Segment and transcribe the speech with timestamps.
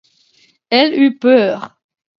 [0.71, 1.77] Elle eut peur.